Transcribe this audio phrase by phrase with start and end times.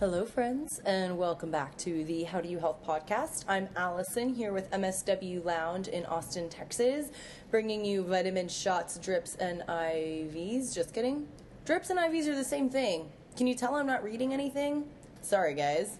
[0.00, 3.44] Hello, friends, and welcome back to the How Do You Health podcast.
[3.48, 7.10] I'm Allison here with MSW Lounge in Austin, Texas,
[7.50, 10.74] bringing you vitamin shots, drips, and IVs.
[10.74, 11.28] Just kidding.
[11.64, 13.10] Drips and IVs are the same thing.
[13.38, 14.88] Can you tell I'm not reading anything?
[15.22, 15.98] Sorry, guys.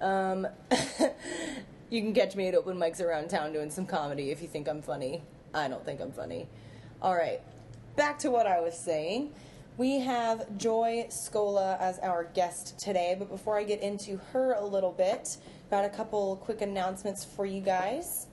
[0.00, 0.46] Um,
[1.90, 4.66] you can catch me at open mics around town doing some comedy if you think
[4.66, 5.22] I'm funny.
[5.52, 6.48] I don't think I'm funny.
[7.02, 7.42] All right,
[7.94, 9.34] back to what I was saying.
[9.76, 14.64] We have Joy Scola as our guest today, but before I get into her a
[14.64, 15.36] little bit,
[15.70, 18.27] got a couple quick announcements for you guys.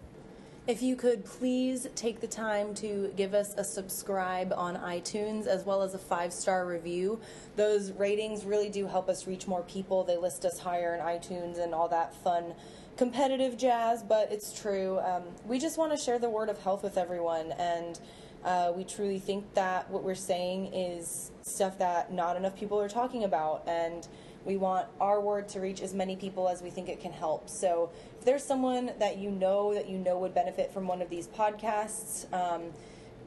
[0.68, 5.64] If you could please take the time to give us a subscribe on iTunes as
[5.64, 7.20] well as a five star review.
[7.56, 10.04] Those ratings really do help us reach more people.
[10.04, 12.56] They list us higher in iTunes and all that fun
[12.98, 14.98] competitive jazz, but it's true.
[15.02, 18.00] Um, we just want to share the word of health with everyone, and
[18.44, 22.90] uh, we truly think that what we're saying is stuff that not enough people are
[22.90, 24.08] talking about, and
[24.46, 27.50] we want our word to reach as many people as we think it can help.
[27.50, 31.10] So, if there's someone that you know that you know would benefit from one of
[31.10, 32.72] these podcasts, um,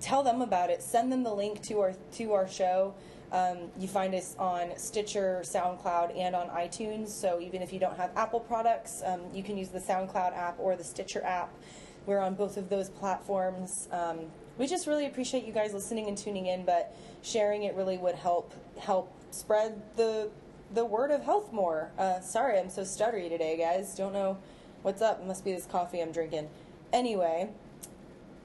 [0.00, 0.82] tell them about it.
[0.82, 2.94] Send them the link to our to our show.
[3.30, 7.08] Um, you find us on Stitcher, SoundCloud, and on iTunes.
[7.08, 10.58] So even if you don't have Apple products, um, you can use the SoundCloud app
[10.58, 11.52] or the Stitcher app.
[12.06, 13.86] We're on both of those platforms.
[13.92, 14.20] Um,
[14.56, 18.14] we just really appreciate you guys listening and tuning in, but sharing it really would
[18.14, 20.30] help help spread the
[20.72, 21.90] the word of health more.
[21.98, 23.94] Uh, sorry, I'm so stuttery today, guys.
[23.94, 24.38] Don't know
[24.82, 25.20] what's up.
[25.20, 26.48] It must be this coffee I'm drinking.
[26.92, 27.50] Anyway,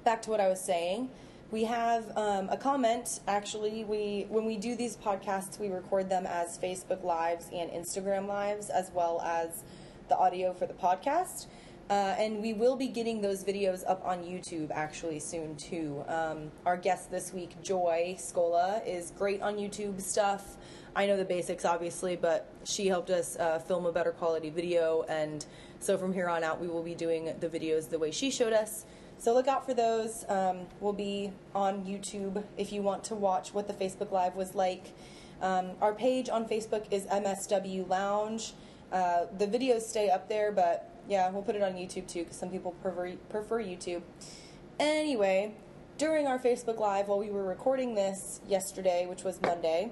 [0.04, 1.10] back to what I was saying.
[1.52, 3.20] We have um, a comment.
[3.28, 8.28] Actually, we when we do these podcasts, we record them as Facebook lives and Instagram
[8.28, 9.64] lives, as well as
[10.10, 11.46] the audio for the podcast.
[11.90, 16.04] Uh, and we will be getting those videos up on YouTube actually soon too.
[16.08, 20.56] Um, our guest this week, Joy Scola, is great on YouTube stuff.
[20.96, 25.04] I know the basics obviously, but she helped us uh, film a better quality video,
[25.10, 25.46] and
[25.80, 28.54] so from here on out, we will be doing the videos the way she showed
[28.54, 28.86] us.
[29.18, 30.26] So look out for those.
[30.30, 34.56] Um, we'll be on YouTube if you want to watch what the Facebook Live was
[34.56, 34.94] like.
[35.42, 38.54] Um, our page on Facebook is MSW Lounge.
[38.92, 42.38] Uh, the videos stay up there, but yeah, we'll put it on YouTube too because
[42.38, 44.02] some people prefer, prefer YouTube.
[44.80, 45.54] Anyway,
[45.98, 49.92] during our Facebook Live, while we were recording this yesterday, which was Monday,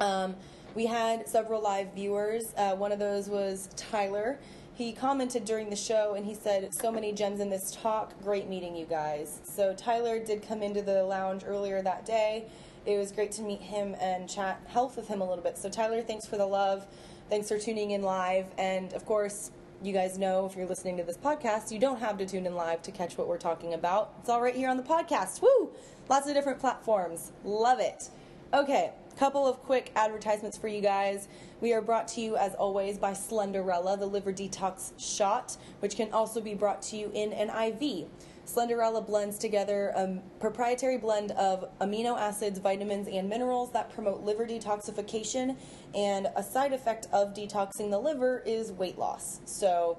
[0.00, 0.36] um,
[0.74, 2.54] we had several live viewers.
[2.56, 4.38] Uh, one of those was Tyler.
[4.74, 8.14] He commented during the show and he said, So many gems in this talk.
[8.22, 9.40] Great meeting you guys.
[9.42, 12.46] So, Tyler did come into the lounge earlier that day.
[12.86, 15.58] It was great to meet him and chat health with him a little bit.
[15.58, 16.86] So, Tyler, thanks for the love.
[17.28, 18.46] Thanks for tuning in live.
[18.56, 19.50] And of course,
[19.82, 22.54] you guys know if you're listening to this podcast, you don't have to tune in
[22.54, 24.14] live to catch what we're talking about.
[24.20, 25.40] It's all right here on the podcast.
[25.40, 25.70] Woo!
[26.08, 27.32] Lots of different platforms.
[27.44, 28.08] Love it.
[28.52, 31.26] Okay, couple of quick advertisements for you guys.
[31.60, 36.12] We are brought to you, as always, by Slenderella, the liver detox shot, which can
[36.12, 38.06] also be brought to you in an IV.
[38.46, 44.46] Slenderella blends together a proprietary blend of amino acids, vitamins, and minerals that promote liver
[44.46, 45.56] detoxification.
[45.96, 49.40] And a side effect of detoxing the liver is weight loss.
[49.46, 49.98] So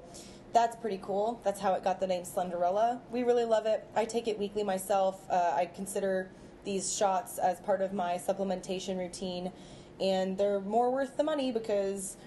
[0.54, 1.42] that's pretty cool.
[1.44, 3.02] That's how it got the name Slenderella.
[3.12, 3.86] We really love it.
[3.98, 5.30] I take it weekly myself.
[5.30, 6.32] Uh, I consider
[6.64, 9.52] these shots as part of my supplementation routine,
[10.00, 12.18] and they're more worth the money because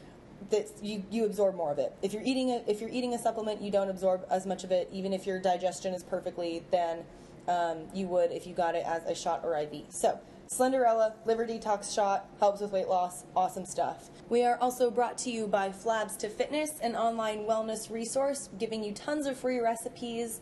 [0.51, 1.95] that you, you absorb more of it.
[2.03, 4.73] If you're eating a if you're eating a supplement, you don't absorb as much of
[4.73, 7.05] it, even if your digestion is perfectly than
[7.49, 9.85] um, you would if you got it as a shot or IV.
[9.91, 10.21] So.
[10.49, 13.25] Slenderella liver detox shot helps with weight loss.
[13.35, 14.11] Awesome stuff.
[14.29, 18.85] We are also brought to you by Flabs to Fitness, an online wellness resource giving
[18.85, 20.41] you tons of free recipes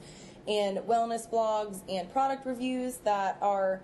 [0.50, 3.80] and wellness blogs and product reviews that are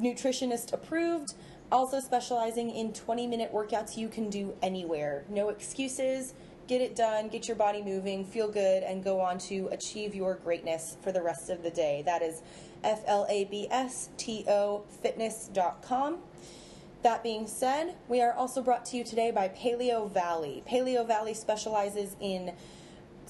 [0.00, 1.34] nutritionist approved.
[1.70, 5.24] Also specializing in 20 minute workouts you can do anywhere.
[5.28, 6.34] No excuses.
[6.66, 10.36] Get it done, get your body moving, feel good, and go on to achieve your
[10.36, 12.02] greatness for the rest of the day.
[12.06, 12.40] That is
[12.84, 16.18] F L A B S T O fitness.com.
[17.02, 20.62] That being said, we are also brought to you today by Paleo Valley.
[20.68, 22.52] Paleo Valley specializes in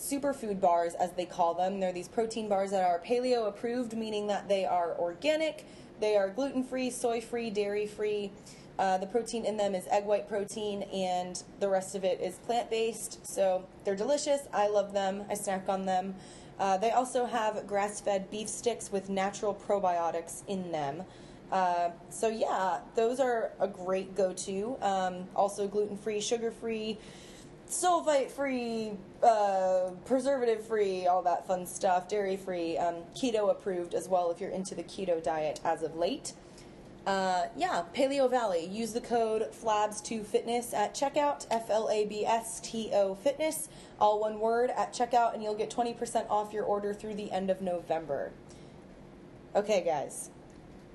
[0.03, 1.79] superfood bars, as they call them.
[1.79, 5.65] They're these protein bars that are paleo approved, meaning that they are organic,
[6.01, 8.33] they are gluten free, soy free, dairy free.
[8.79, 12.35] Uh, the protein in them is egg white protein, and the rest of it is
[12.39, 13.25] plant based.
[13.25, 14.41] So they're delicious.
[14.53, 15.25] I love them.
[15.31, 16.15] I snack on them.
[16.59, 21.05] Uh, they also have grass fed beef sticks with natural probiotics in them.
[21.53, 24.77] Uh, so yeah, those are a great go-to.
[24.81, 26.21] Um, also gluten-free,
[27.73, 28.93] sugar-free, sulfite-free,
[29.23, 32.09] uh, preservative-free, all that fun stuff.
[32.09, 36.33] Dairy-free, um, keto approved as well if you're into the keto diet as of late.
[37.07, 38.65] Uh, yeah, Paleo Valley.
[38.65, 43.69] Use the code FLABS2FITNESS at checkout, F L A B S T O Fitness,
[44.01, 47.51] all one word at checkout, and you'll get 20% off your order through the end
[47.51, 48.31] of November.
[49.57, 50.31] Okay, guys.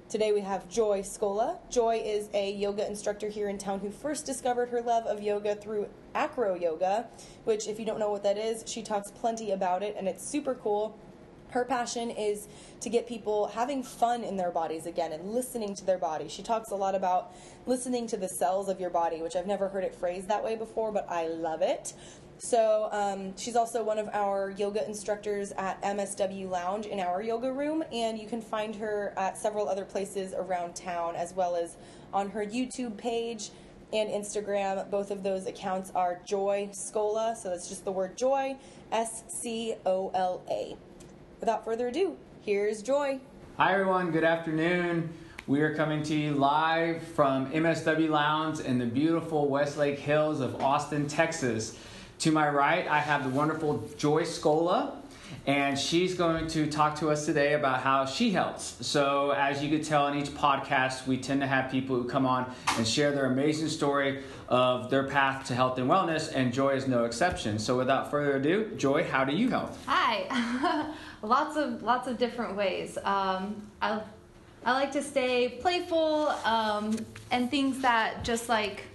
[0.09, 1.57] Today we have Joy Scola.
[1.69, 5.54] Joy is a yoga instructor here in town who first discovered her love of yoga
[5.54, 7.07] through acro yoga,
[7.44, 10.25] which, if you don't know what that is, she talks plenty about it, and it's
[10.25, 10.98] super cool.
[11.50, 12.48] Her passion is
[12.80, 16.30] to get people having fun in their bodies again and listening to their body.
[16.30, 17.33] She talks a lot about
[17.65, 20.56] listening to the cells of your body, which I've never heard it phrased that way
[20.56, 21.94] before, but I love it.
[22.39, 27.51] So um, she's also one of our yoga instructors at MSW Lounge in our yoga
[27.51, 31.78] room, and you can find her at several other places around town, as well as
[32.13, 33.50] on her YouTube page
[33.92, 34.89] and Instagram.
[34.92, 38.56] Both of those accounts are Joy Scola, so that's just the word Joy,
[38.92, 40.75] S C O L A.
[41.39, 43.19] Without further ado, here's Joy.
[43.57, 44.12] Hi, everyone.
[44.12, 45.12] Good afternoon.
[45.48, 50.62] We are coming to you live from MSW Lounge in the beautiful Westlake Hills of
[50.62, 51.80] Austin, Texas.
[52.19, 54.95] To my right, I have the wonderful Joy Scola,
[55.45, 58.83] and she's going to talk to us today about how she helps.
[58.85, 62.25] So, as you could tell in each podcast, we tend to have people who come
[62.25, 66.69] on and share their amazing story of their path to health and wellness, and Joy
[66.71, 67.59] is no exception.
[67.59, 69.77] So, without further ado, Joy, how do you help?
[69.85, 70.91] Hi.
[71.21, 72.97] lots of lots of different ways.
[73.03, 74.01] Um, I
[74.65, 76.97] I like to stay playful um,
[77.29, 78.85] and things that just like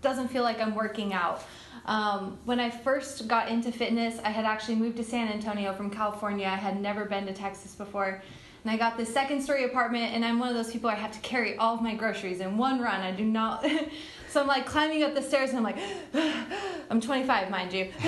[0.00, 1.42] doesn't feel like I'm working out.
[1.88, 5.88] Um, when I first got into fitness, I had actually moved to San Antonio from
[5.88, 6.46] California.
[6.46, 8.22] I had never been to Texas before.
[8.62, 11.12] And I got this second story apartment, and I'm one of those people I have
[11.12, 13.00] to carry all of my groceries in one run.
[13.00, 13.64] I do not.
[14.28, 15.78] so I'm like climbing up the stairs, and I'm like,
[16.90, 17.90] I'm 25, mind you.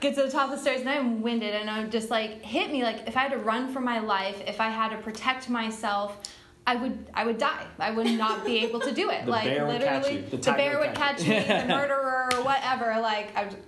[0.00, 2.72] Get to the top of the stairs, and I'm winded, and I'm just like, hit
[2.72, 2.82] me.
[2.82, 6.28] Like, if I had to run for my life, if I had to protect myself,
[6.68, 7.64] I would I would die.
[7.78, 9.20] I would not be able to do it.
[9.24, 10.18] The like bear literally.
[10.30, 13.00] The the, bear would catch me, the murderer or whatever.
[13.00, 13.44] Like I.
[13.46, 13.62] would-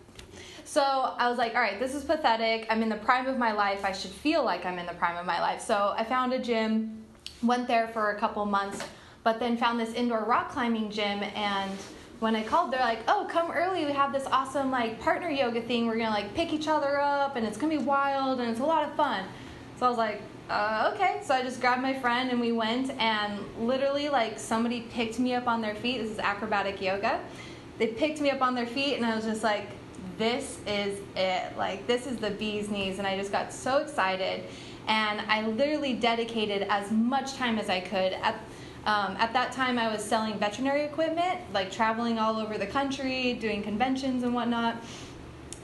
[0.64, 0.82] So
[1.22, 2.66] I was like, all right, this is pathetic.
[2.70, 3.84] I'm in the prime of my life.
[3.84, 5.60] I should feel like I'm in the prime of my life.
[5.62, 7.02] So I found a gym,
[7.42, 8.78] went there for a couple months,
[9.24, 11.72] but then found this indoor rock climbing gym and
[12.20, 13.86] when I called, they're like, "Oh, come early.
[13.86, 15.86] We have this awesome like partner yoga thing.
[15.86, 18.70] We're gonna like pick each other up, and it's gonna be wild, and it's a
[18.74, 19.24] lot of fun."
[19.78, 20.20] So I was like,
[20.50, 24.82] uh, "Okay." So I just grabbed my friend, and we went, and literally like somebody
[24.92, 26.02] picked me up on their feet.
[26.02, 27.20] This is acrobatic yoga.
[27.78, 29.68] They picked me up on their feet, and I was just like,
[30.18, 31.56] "This is it.
[31.56, 34.44] Like this is the bee's knees." And I just got so excited,
[34.88, 38.36] and I literally dedicated as much time as I could at
[38.86, 43.34] um, at that time, I was selling veterinary equipment, like traveling all over the country,
[43.34, 44.82] doing conventions and whatnot.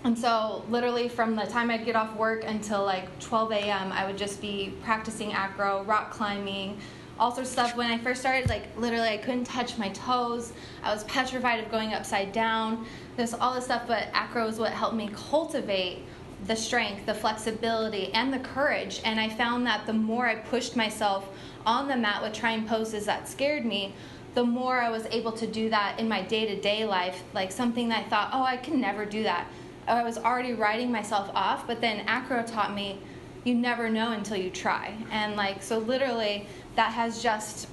[0.05, 4.07] And so, literally, from the time I'd get off work until like 12 a.m., I
[4.07, 6.79] would just be practicing acro, rock climbing,
[7.19, 7.77] all sorts of stuff.
[7.77, 10.53] When I first started, like literally, I couldn't touch my toes.
[10.83, 12.87] I was petrified of going upside down.
[13.17, 16.03] There's all this stuff, but acro is what helped me cultivate
[16.47, 19.01] the strength, the flexibility, and the courage.
[19.05, 21.29] And I found that the more I pushed myself
[21.65, 23.95] on the mat with trying poses that scared me,
[24.35, 27.23] the more I was able to do that in my day to day life.
[27.33, 29.47] Like something that I thought, oh, I can never do that.
[29.87, 33.01] I was already writing myself off, but then acro taught me
[33.45, 34.95] you never know until you try.
[35.11, 37.69] And like, so literally, that has just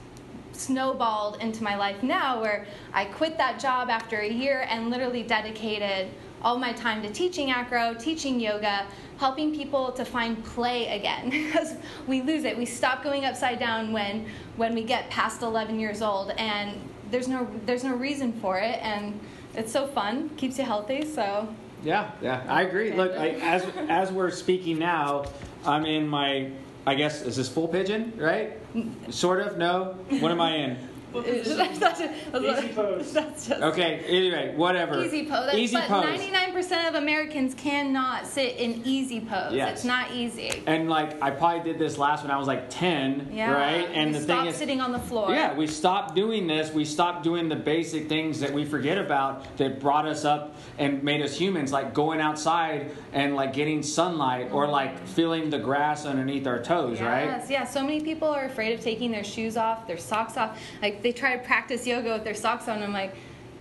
[0.51, 5.23] snowballed into my life now where I quit that job after a year and literally
[5.23, 6.09] dedicated
[6.43, 8.85] all my time to teaching acro, teaching yoga,
[9.17, 11.73] helping people to find play again because
[12.05, 12.55] we lose it.
[12.55, 14.27] We stop going upside down when
[14.57, 16.77] when we get past 11 years old and
[17.09, 19.19] there's no there's no reason for it and
[19.55, 21.47] it's so fun, keeps you healthy, so
[21.83, 22.93] Yeah, yeah, I agree.
[22.93, 25.25] Look, I, as as we're speaking now,
[25.65, 26.51] I'm in my.
[26.85, 28.59] I guess is this full pigeon, right?
[28.73, 29.13] Mm.
[29.13, 29.57] Sort of.
[29.57, 29.97] No.
[30.19, 30.89] What am I in?
[31.23, 33.13] that's, that's, Easy pose.
[33.13, 34.03] that's just Okay.
[34.07, 35.03] Anyway, whatever.
[35.03, 35.53] Easy pose.
[35.53, 36.19] Easy but pose.
[36.19, 39.53] 99% of Americans cannot sit in easy pose.
[39.53, 39.77] Yes.
[39.77, 40.63] It's not easy.
[40.65, 43.51] And like, I probably did this last when I was like ten, Yeah.
[43.51, 43.89] right?
[43.93, 45.29] And we the thing is, sitting on the floor.
[45.31, 46.71] Yeah, we stopped doing this.
[46.73, 51.03] We stopped doing the basic things that we forget about that brought us up and
[51.03, 54.71] made us humans, like going outside and like getting sunlight or mm-hmm.
[54.71, 57.25] like feeling the grass underneath our toes, right?
[57.25, 57.65] Yes, yeah.
[57.65, 60.59] So many people are afraid of taking their shoes off, their socks off.
[60.81, 62.81] Like they try to practice yoga with their socks on.
[62.81, 63.15] I'm like,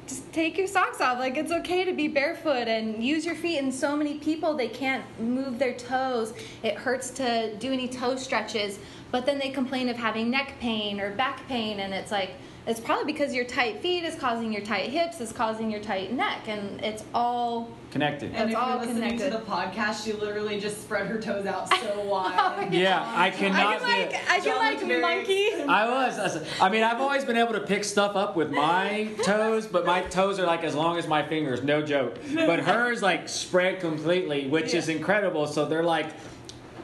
[0.06, 1.18] just take your socks off.
[1.18, 3.58] Like it's okay to be barefoot and use your feet.
[3.58, 6.32] And so many people they can't move their toes.
[6.62, 8.78] It hurts to do any toe stretches.
[9.10, 12.30] But then they complain of having neck pain or back pain, and it's like
[12.66, 16.12] it's probably because your tight feet is causing your tight hips, is causing your tight
[16.12, 18.32] neck, and it's all Connected.
[18.34, 19.30] And if all you're listening connected.
[19.32, 22.72] to the podcast, she literally just spread her toes out so oh wide.
[22.72, 25.52] Yeah, I cannot I do can like I can like very- monkey.
[25.68, 26.18] I was.
[26.18, 29.66] I was- I mean, I've always been able to pick stuff up with my toes,
[29.66, 32.16] but my toes are like as long as my fingers, no joke.
[32.34, 35.46] But hers like spread completely, which is incredible.
[35.46, 36.06] So they're like,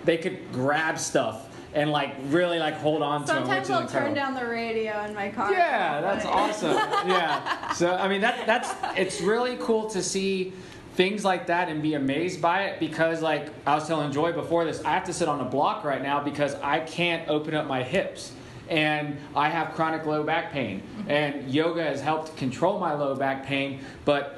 [0.05, 4.15] they could grab stuff and like really like hold on to them, Sometimes I'll turn
[4.15, 5.53] down the radio in my car.
[5.53, 6.77] Yeah, that's awesome.
[7.09, 7.73] Yeah.
[7.73, 10.53] So I mean that that's it's really cool to see
[10.95, 14.65] things like that and be amazed by it because like I was telling Joy before
[14.65, 17.67] this, I have to sit on a block right now because I can't open up
[17.67, 18.33] my hips.
[18.69, 20.83] And I have chronic low back pain.
[20.83, 21.11] Mm-hmm.
[21.11, 24.38] And yoga has helped control my low back pain, but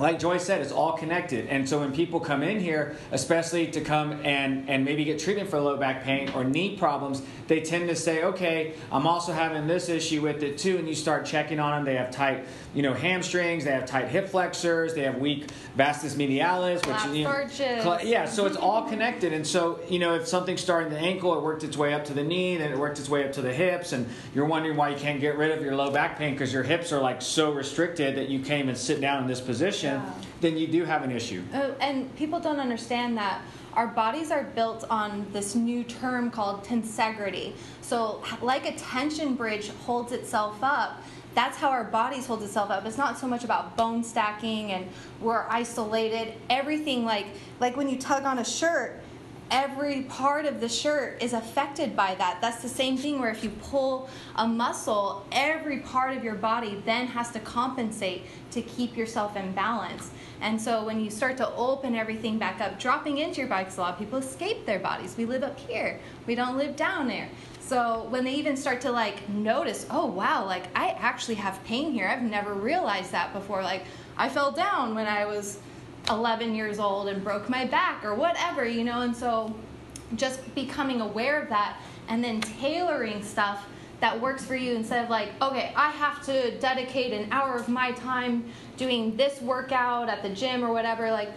[0.00, 1.46] like Joy said, it's all connected.
[1.48, 5.48] And so when people come in here, especially to come and, and maybe get treatment
[5.48, 9.66] for low back pain or knee problems, they tend to say, okay, I'm also having
[9.66, 10.78] this issue with it too.
[10.78, 11.84] And you start checking on them.
[11.84, 13.64] They have tight, you know, hamstrings.
[13.64, 14.94] They have tight hip flexors.
[14.94, 16.86] They have weak vastus medialis.
[16.86, 18.04] Which, you know, arches.
[18.04, 19.32] yeah, so it's all connected.
[19.32, 22.14] And so, you know, if something's starting the ankle, it worked its way up to
[22.14, 23.92] the knee, then it worked its way up to the hips.
[23.92, 26.62] And you're wondering why you can't get rid of your low back pain because your
[26.62, 30.14] hips are like so restricted that you can't even sit down in this position, Yeah.
[30.40, 31.42] then you do have an issue.
[31.54, 33.42] Oh, and people don't understand that
[33.74, 37.52] our bodies are built on this new term called tensegrity.
[37.82, 41.02] So, like a tension bridge holds itself up,
[41.34, 42.84] that's how our bodies hold itself up.
[42.86, 44.88] It's not so much about bone stacking and
[45.20, 46.34] we're isolated.
[46.48, 47.26] Everything like
[47.60, 49.00] like when you tug on a shirt,
[49.50, 52.38] every part of the shirt is affected by that.
[52.40, 56.82] That's the same thing where if you pull a muscle, every part of your body
[56.84, 60.10] then has to compensate to keep yourself in balance.
[60.40, 63.80] And so when you start to open everything back up, dropping into your 'cause a
[63.80, 65.16] lot of people escape their bodies.
[65.16, 67.28] We live up here, we don't live down there.
[67.60, 71.92] So when they even start to like notice, oh wow, like I actually have pain
[71.92, 72.08] here.
[72.08, 73.62] I've never realized that before.
[73.62, 73.84] Like
[74.16, 75.58] I fell down when I was
[76.08, 79.54] 11 years old and broke my back or whatever, you know, and so
[80.16, 83.66] just becoming aware of that and then tailoring stuff
[84.00, 87.68] that works for you instead of like, okay, I have to dedicate an hour of
[87.68, 88.44] my time
[88.76, 91.10] doing this workout at the gym or whatever.
[91.10, 91.30] Like,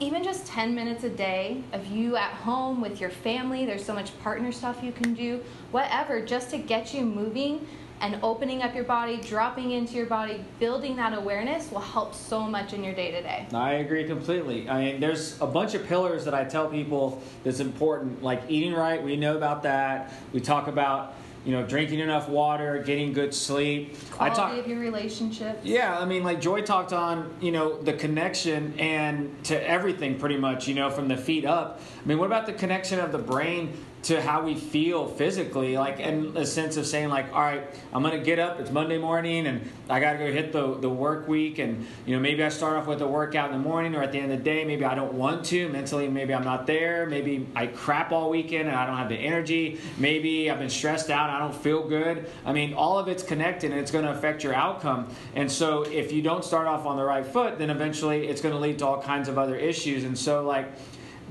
[0.00, 3.94] even just 10 minutes a day of you at home with your family, there's so
[3.94, 7.66] much partner stuff you can do, whatever, just to get you moving
[8.02, 12.42] and opening up your body, dropping into your body, building that awareness will help so
[12.42, 13.46] much in your day to day.
[13.54, 14.68] I agree completely.
[14.68, 18.74] I mean, there's a bunch of pillars that I tell people that's important, like eating
[18.74, 19.00] right.
[19.00, 20.12] We know about that.
[20.32, 23.96] We talk about, you know, drinking enough water, getting good sleep.
[24.14, 24.58] I Quality talk.
[24.58, 25.60] of your relationship.
[25.62, 30.38] Yeah, I mean, like Joy talked on, you know, the connection and to everything pretty
[30.38, 31.80] much, you know, from the feet up.
[32.02, 35.76] I mean, what about the connection of the brain to how we feel physically?
[35.76, 38.98] Like, in a sense of saying, like, all right, I'm to get up, it's Monday
[38.98, 41.58] morning, and I got to go hit the, the work week.
[41.58, 44.12] And, you know, maybe I start off with a workout in the morning or at
[44.12, 45.68] the end of the day, maybe I don't want to.
[45.68, 47.06] Mentally, maybe I'm not there.
[47.06, 49.80] Maybe I crap all weekend and I don't have the energy.
[49.98, 52.28] Maybe I've been stressed out, I don't feel good.
[52.44, 55.08] I mean, all of it's connected and it's to affect your outcome.
[55.34, 58.60] And so, if you don't start off on the right foot, then eventually it's to
[58.60, 60.04] lead to all kinds of other issues.
[60.04, 60.72] And so, like,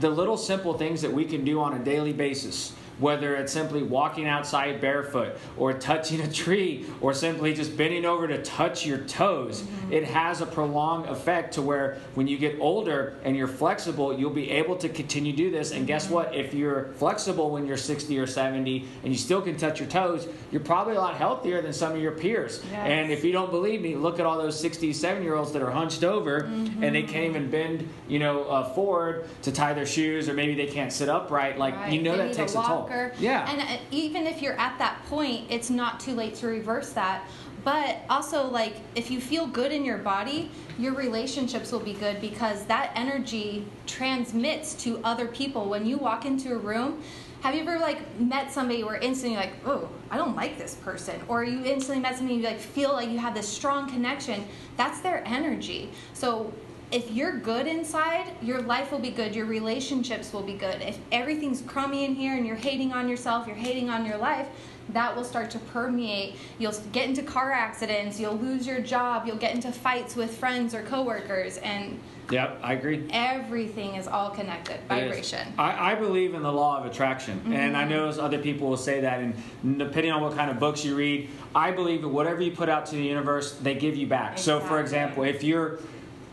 [0.02, 3.84] the little simple things that we can do on a daily basis whether it's simply
[3.84, 9.00] walking outside barefoot or touching a tree or simply just bending over to touch your
[9.00, 14.18] toes it has a prolonged effect to where when you get older and you're flexible
[14.18, 15.72] you'll be able to continue to do this.
[15.72, 16.36] And guess what?
[16.36, 20.28] If you're flexible when you're 60 or 70 and you still can touch your toes
[20.52, 22.62] you're probably a lot healthier than some of your peers.
[22.72, 22.80] Yes.
[22.86, 25.62] and if you don't believe me look at all those 60 70 year olds that
[25.64, 29.86] are hunched over and they can't even bend you know uh, forward to tie their
[29.86, 31.58] shoes or maybe they can't sit upright.
[31.58, 31.94] Like Right.
[31.94, 33.14] you know They that takes a, toll walker.
[33.20, 36.92] yeah And uh, even if you're at that point, it's not too late to reverse
[36.94, 37.28] that.
[37.64, 42.20] But also, like, if you feel good in your body, your relationships will be good
[42.20, 45.70] because that energy transmits to other people.
[45.70, 47.04] When you walk into a room,
[47.42, 51.22] have you ever like met somebody where instantly like, oh, I don't like this person,
[51.28, 54.44] or you instantly met somebody you like feel like you have this strong connection?
[54.76, 55.92] That's their energy.
[56.14, 56.52] So
[56.92, 60.82] if you're good inside, your life will be good, your relationships will be good.
[60.82, 64.48] If everything's crummy in here and you're hating on yourself, you're hating on your life,
[64.90, 66.36] that will start to permeate.
[66.60, 70.76] You'll get into car accidents, you'll lose your job, you'll get into fights with friends
[70.76, 71.98] or coworkers, and
[72.30, 73.08] Yep, I agree.
[73.12, 74.80] everything is all connected.
[74.88, 75.54] Vibration.
[75.58, 77.90] I, I believe in the law of attraction, and I mm-hmm.
[77.90, 79.20] know other people will say that.
[79.20, 79.36] And
[79.78, 82.86] depending on what kind of books you read, I believe that whatever you put out
[82.88, 84.38] to the universe, they give you back.
[84.38, 85.80] So, for example, if you're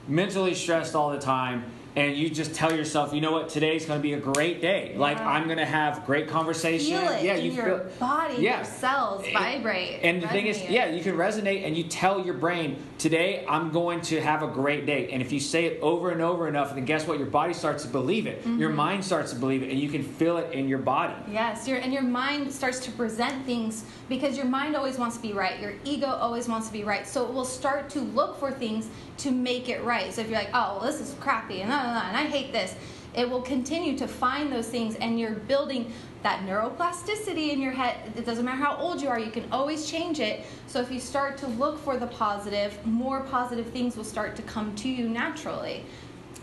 [0.08, 1.64] mentally stressed all the time.
[1.96, 4.94] And you just tell yourself, you know what, today's going to be a great day.
[4.96, 6.98] Like I'm going to have great conversation.
[6.98, 8.56] Feel it yeah, you your feel body, Yeah.
[8.58, 10.00] your cells vibrate.
[10.02, 13.70] And the thing is, yeah, you can resonate and you tell your brain, today I'm
[13.70, 15.10] going to have a great day.
[15.10, 17.18] And if you say it over and over enough, then guess what?
[17.18, 18.40] Your body starts to believe it.
[18.40, 18.58] Mm-hmm.
[18.58, 21.14] Your mind starts to believe it, and you can feel it in your body.
[21.30, 25.22] Yes, your and your mind starts to present things because your mind always wants to
[25.22, 25.58] be right.
[25.60, 27.06] Your ego always wants to be right.
[27.06, 30.12] So it will start to look for things to make it right.
[30.12, 32.24] So if you're like, oh, well, this is crappy, and, blah, blah, blah, and I
[32.30, 32.74] hate this,
[33.14, 35.92] it will continue to find those things, and you're building
[36.22, 37.96] that neuroplasticity in your head.
[38.16, 40.44] It doesn't matter how old you are, you can always change it.
[40.66, 44.42] So if you start to look for the positive, more positive things will start to
[44.42, 45.84] come to you naturally.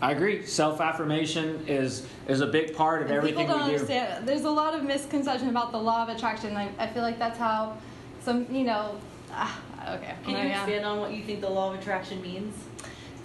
[0.02, 0.46] I agree.
[0.46, 3.82] Self affirmation is is a big part of And everything people don't we do.
[3.82, 4.28] understand.
[4.28, 6.56] There's a lot of misconception about the law of attraction.
[6.58, 7.78] I, I feel like that's how
[8.22, 8.98] some, you know,
[9.32, 9.58] ah,
[9.96, 10.16] okay.
[10.26, 10.64] Can Oh, you yeah.
[10.64, 12.54] expand on what you think the law of attraction means?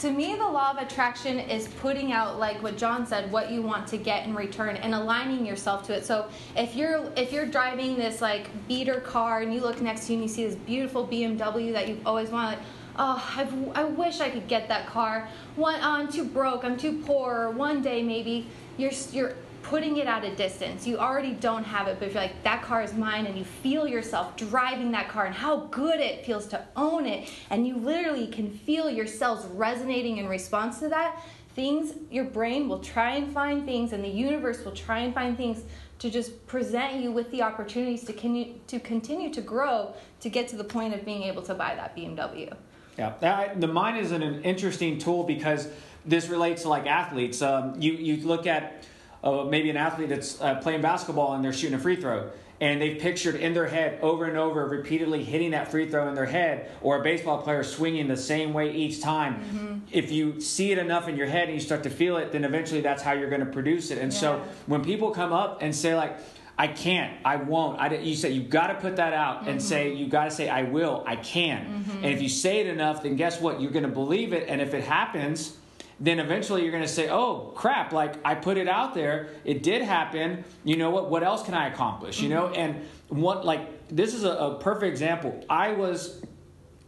[0.01, 3.61] To me, the law of attraction is putting out, like what John said, what you
[3.61, 6.07] want to get in return and aligning yourself to it.
[6.07, 6.27] So
[6.57, 10.21] if you're if you're driving this like beater car and you look next to you
[10.21, 12.67] and you see this beautiful BMW that you've always wanted, like,
[12.97, 15.29] oh, I've, I wish I could get that car.
[15.57, 16.65] One, oh, I'm too broke.
[16.65, 17.51] I'm too poor.
[17.51, 18.47] One day maybe
[18.79, 20.87] you're you're putting it at a distance.
[20.87, 23.45] You already don't have it, but if you're like, that car is mine, and you
[23.45, 27.77] feel yourself driving that car and how good it feels to own it, and you
[27.77, 31.23] literally can feel your cells resonating in response to that,
[31.55, 35.37] things, your brain will try and find things, and the universe will try and find
[35.37, 35.63] things
[35.99, 40.49] to just present you with the opportunities to, continue to continue to grow to get
[40.49, 42.53] to the point of being able to buy that BMW.
[42.97, 45.69] Yeah, that, the mind is an, an interesting tool because
[46.05, 47.43] this relates to like athletes.
[47.43, 48.85] Um, you you look at
[49.23, 52.31] uh, maybe an athlete that's uh, playing basketball and they're shooting a free throw.
[52.63, 56.15] And they've pictured in their head over and over, repeatedly hitting that free throw in
[56.15, 59.83] their head, or a baseball player swinging the same way each time.
[59.91, 62.45] If you see it enough in your head and you start to feel it, then
[62.45, 63.97] eventually that's how you're going to produce it.
[63.97, 66.19] And so when people come up and say like,
[66.59, 67.81] I can't, I won't.
[67.81, 70.51] I, you say "You've got to put that out and say you got to say
[70.51, 71.87] I will, I can.
[72.03, 73.63] And if you say it enough, then guess what?
[73.63, 75.57] You're going to believe it, and if it happens,
[76.01, 77.93] then eventually you're going to say, "Oh crap!
[77.93, 80.45] Like I put it out there, it did happen.
[80.65, 81.11] You know what?
[81.11, 82.21] What else can I accomplish?
[82.21, 85.45] You know?" And what like this is a, a perfect example.
[85.49, 86.23] I was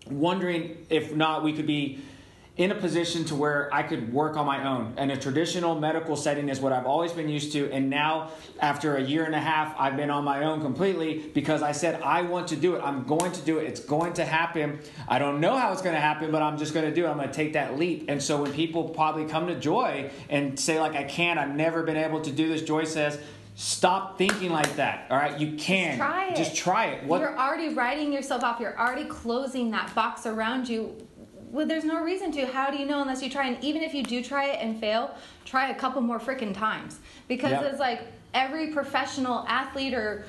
[0.07, 2.01] wondering if not we could be
[2.59, 4.93] in a position to where I could work on my own.
[4.99, 7.71] And a traditional medical setting is what I've always been used to.
[7.73, 11.63] And now, after a year and a half, I've been on my own completely because
[11.63, 12.83] I said, I want to do it.
[12.83, 13.67] I'm going to do it.
[13.67, 14.81] It's going to happen.
[15.09, 17.09] I don't know how it's going to happen, but I'm just going to do it.
[17.09, 18.05] I'm going to take that leap.
[18.09, 21.83] And so, when people probably come to Joy and say, like, I can't, I've never
[21.83, 23.19] been able to do this, Joy says,
[23.55, 25.07] Stop thinking like that.
[25.11, 25.99] All right, you can.
[25.99, 26.37] Try it.
[26.37, 27.05] Just try it.
[27.05, 28.59] What You're already writing yourself off.
[28.61, 30.97] You're already closing that box around you.
[31.53, 32.47] Well, there's no reason to.
[32.47, 33.47] How do you know unless you try?
[33.47, 36.99] And even if you do try it and fail, try a couple more freaking times.
[37.29, 37.65] Because Yep.
[37.65, 38.01] it's like
[38.33, 40.25] every professional athlete or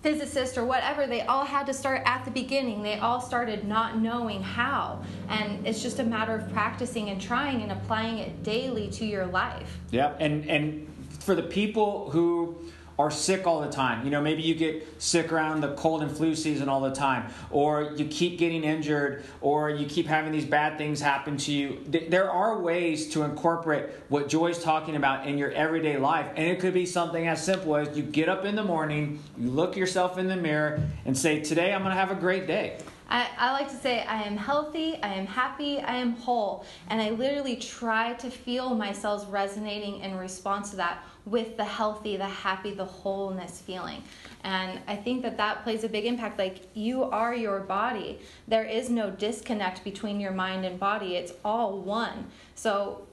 [0.00, 2.82] physicist or whatever, they all had to start at the beginning.
[2.82, 5.02] They all started not knowing how.
[5.28, 9.26] And it's just a matter of practicing and trying and applying it daily to your
[9.26, 9.78] life.
[9.90, 10.88] Yeah, and and
[11.20, 12.56] for the people who
[12.98, 16.10] are sick all the time, you know, maybe you get sick around the cold and
[16.10, 20.44] flu season all the time, or you keep getting injured, or you keep having these
[20.44, 21.78] bad things happen to you.
[21.86, 26.60] There are ways to incorporate what Joy's talking about in your everyday life, and it
[26.60, 30.18] could be something as simple as you get up in the morning, you look yourself
[30.18, 32.78] in the mirror, and say, "Today I'm going to have a great day."
[33.12, 36.64] I, I like to say I am healthy, I am happy, I am whole.
[36.88, 42.16] And I literally try to feel myself resonating in response to that with the healthy,
[42.16, 44.02] the happy, the wholeness feeling.
[44.44, 46.38] And I think that that plays a big impact.
[46.38, 48.18] Like, you are your body.
[48.48, 52.26] There is no disconnect between your mind and body, it's all one.
[52.54, 53.06] So,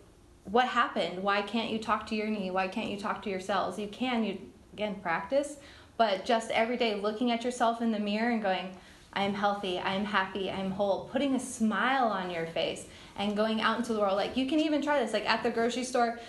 [0.45, 1.21] what happened?
[1.21, 2.49] Why can't you talk to your knee?
[2.49, 3.77] Why can't you talk to your cells?
[3.77, 4.39] You can, you
[4.73, 5.57] again practice,
[5.97, 8.75] but just every day looking at yourself in the mirror and going,
[9.13, 12.85] I am healthy, I am happy, I am whole, putting a smile on your face
[13.17, 14.15] and going out into the world.
[14.15, 16.19] Like you can even try this, like at the grocery store.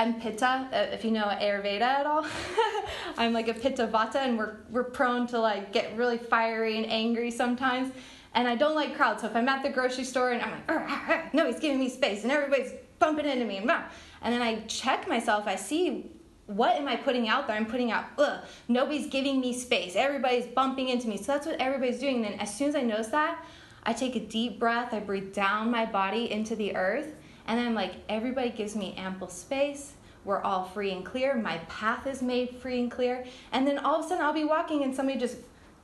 [0.00, 2.24] I'm Pitta, uh, if you know Ayurveda at all.
[3.18, 6.90] I'm like a Pitta Vata, and we're we're prone to like get really fiery and
[6.90, 7.92] angry sometimes.
[8.32, 10.70] And I don't like crowds, so if I'm at the grocery store and I'm like,
[10.70, 14.60] "Arr, arr, arr," giving me space, and everybody's bumping into me, and and then I
[14.60, 16.10] check myself, I see
[16.46, 17.54] what am I putting out there?
[17.54, 19.96] I'm putting out, ugh, nobody's giving me space.
[19.96, 21.18] Everybody's bumping into me.
[21.18, 22.16] So that's what everybody's doing.
[22.16, 23.44] And then as soon as I notice that,
[23.84, 27.14] I take a deep breath, I breathe down my body into the earth,
[27.50, 29.94] and I'm like, everybody gives me ample space.
[30.24, 31.34] We're all free and clear.
[31.34, 33.24] My path is made free and clear.
[33.50, 35.38] And then all of a sudden I'll be walking and somebody just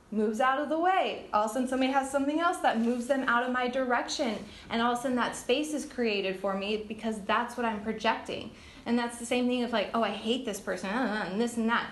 [0.09, 1.25] moves out of the way.
[1.33, 4.37] All of a sudden, somebody has something else that moves them out of my direction.
[4.69, 7.81] And all of a sudden, that space is created for me because that's what I'm
[7.81, 8.51] projecting.
[8.85, 11.41] And that's the same thing of like, oh, I hate this person, uh, uh, and
[11.41, 11.87] this and that.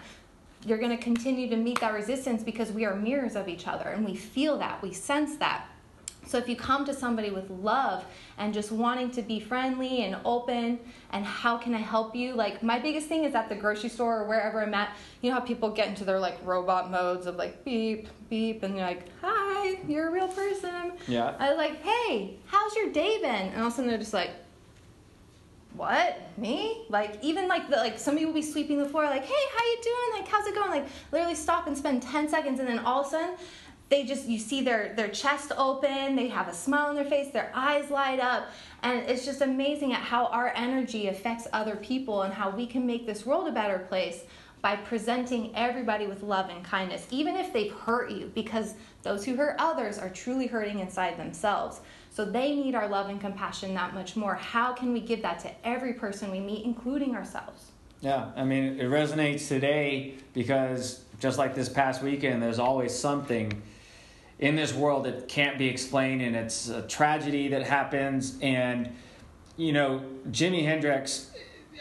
[0.66, 3.90] You're going to continue to meet that resistance because we are mirrors of each other
[3.90, 5.68] and we feel that, we sense that.
[6.26, 8.04] So if you come to somebody with love
[8.38, 10.80] and just wanting to be friendly and open
[11.12, 12.34] and how can I help you?
[12.34, 15.40] Like my biggest thing is at the grocery store or wherever I'm at, you know
[15.40, 19.08] how people get into their like robot modes of like beep, beep, and you're like,
[19.22, 20.94] hi, you're a real person.
[21.08, 21.36] Yeah.
[21.40, 23.50] I was like, hey, how's your day been?
[23.50, 24.32] And all of a sudden they're just like,
[25.78, 29.34] what me like even like the like somebody will be sweeping the floor like hey
[29.58, 32.68] how you doing like how's it going like literally stop and spend 10 seconds and
[32.68, 33.36] then all of a sudden
[33.90, 37.32] they just you see their their chest open they have a smile on their face
[37.32, 38.50] their eyes light up
[38.84, 42.86] and it's just amazing at how our energy affects other people and how we can
[42.86, 44.24] make this world a better place
[44.62, 48.74] by presenting everybody with love and kindness even if they've hurt you because
[49.06, 51.80] those who hurt others are truly hurting inside themselves.
[52.10, 54.34] So they need our love and compassion that much more.
[54.34, 57.72] How can we give that to every person we meet including ourselves?
[58.02, 63.62] Yeah, I mean, it resonates today because just like this past weekend, there's always something
[64.40, 68.38] in this world that can't be explained, and it's a tragedy that happens.
[68.42, 68.94] And,
[69.58, 71.32] you know, Jimi Hendrix,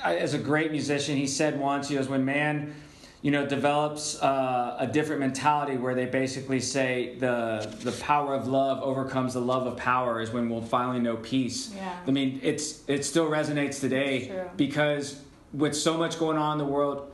[0.02, 2.74] as a great musician, he said once, he goes, when man,
[3.22, 8.46] you know, develops uh, a different mentality where they basically say the the power of
[8.48, 11.72] love overcomes the love of power is when we'll finally know peace.
[11.74, 11.98] Yeah.
[12.06, 15.18] I mean, it's it still resonates today because
[15.54, 17.13] with so much going on in the world,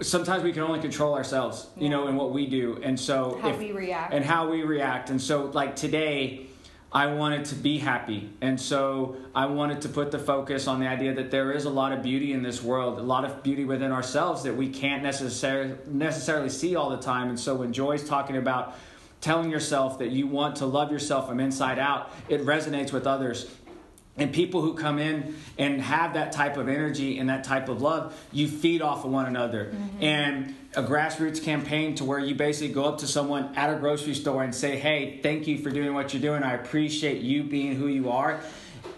[0.00, 3.54] sometimes we can only control ourselves, you know, in what we do, and so How
[3.56, 4.12] we react.
[4.12, 6.46] and how we react, and so like today.
[6.92, 8.30] I wanted to be happy.
[8.40, 11.70] And so I wanted to put the focus on the idea that there is a
[11.70, 15.00] lot of beauty in this world, a lot of beauty within ourselves that we can't
[15.00, 17.28] necessarily necessarily see all the time.
[17.28, 18.74] And so when Joy's talking about
[19.20, 23.48] telling yourself that you want to love yourself from inside out, it resonates with others.
[24.20, 27.80] And people who come in and have that type of energy and that type of
[27.80, 29.72] love, you feed off of one another.
[29.74, 30.02] Mm-hmm.
[30.04, 34.14] And a grassroots campaign to where you basically go up to someone at a grocery
[34.14, 36.42] store and say, Hey, thank you for doing what you're doing.
[36.42, 38.40] I appreciate you being who you are,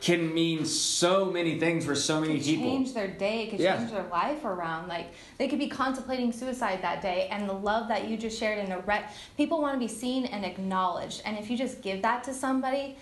[0.01, 2.65] can mean so many things for so many people.
[2.65, 3.77] change their day, could Yeah.
[3.77, 4.89] change their life around.
[4.89, 8.59] Like they could be contemplating suicide that day, and the love that you just shared
[8.59, 11.23] in the rec, people want to be seen and acknowledged.
[11.25, 12.97] And if you just give that to somebody,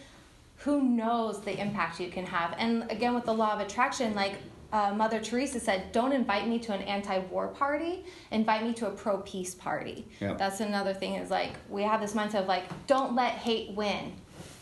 [0.61, 2.55] who knows the impact you can have?
[2.59, 4.35] And again, with the law of attraction, like
[4.73, 8.05] uh, Mother Teresa said, don't invite me to an anti-war party.
[8.31, 10.07] Invite me to a pro-peace party.
[10.21, 10.35] Yeah.
[10.35, 11.15] That's another thing.
[11.15, 14.13] Is like we have this mindset of like, don't let hate win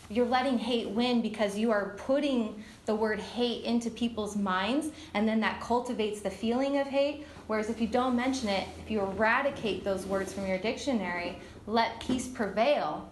[0.09, 5.27] you're letting hate win because you are putting the word hate into people's minds and
[5.27, 8.99] then that cultivates the feeling of hate whereas if you don't mention it if you
[9.01, 13.08] eradicate those words from your dictionary let peace prevail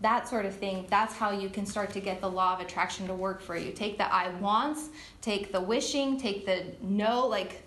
[0.00, 3.06] that sort of thing that's how you can start to get the law of attraction
[3.06, 7.62] to work for you take the i wants take the wishing take the no like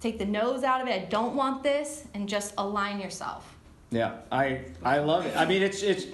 [0.00, 3.56] take the no's out of it i don't want this and just align yourself
[3.92, 4.46] Yeah, I
[4.84, 5.34] I love it.
[5.36, 6.04] I mean, it's it's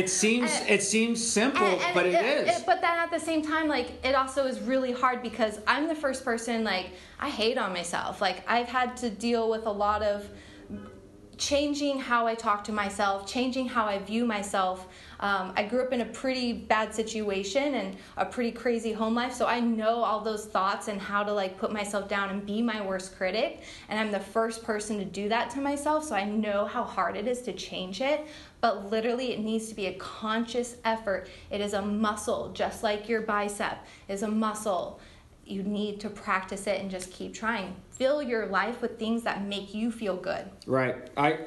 [0.00, 2.62] it seems it seems simple, And- and but it is.
[2.70, 5.94] but then at the same time, like it also is really hard because I'm the
[6.04, 6.64] first person.
[6.64, 6.86] Like
[7.18, 8.20] I hate on myself.
[8.20, 10.28] Like I've had to deal with a lot of
[11.38, 14.88] changing how I talk to myself, changing how I view myself.
[15.20, 19.32] Um, I grew up in a pretty bad situation and a pretty crazy home life,
[19.32, 22.60] so I know all those thoughts and how to like put myself down and be
[22.62, 23.62] my worst critic.
[23.88, 27.16] And I'm the first person to do that to myself, so I know how hard
[27.16, 28.26] it is to change it.
[28.60, 31.28] But literally, it needs to be a conscious effort.
[31.50, 35.00] It is a muscle, just like your bicep is a muscle
[35.46, 37.76] you need to practice it and just keep trying.
[37.90, 40.48] Fill your life with things that make you feel good.
[40.66, 41.10] Right.
[41.16, 41.38] I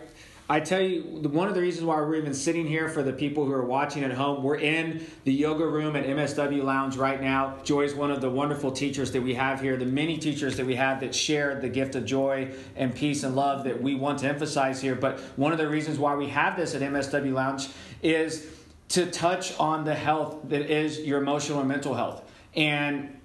[0.49, 3.45] I tell you, one of the reasons why we're even sitting here for the people
[3.45, 7.57] who are watching at home, we're in the yoga room at MSW Lounge right now.
[7.65, 10.65] Joy is one of the wonderful teachers that we have here, the many teachers that
[10.65, 14.19] we have that share the gift of joy and peace and love that we want
[14.19, 14.95] to emphasize here.
[14.95, 17.67] But one of the reasons why we have this at MSW Lounge
[18.01, 18.47] is
[18.89, 22.23] to touch on the health that is your emotional and mental health.
[22.55, 23.16] And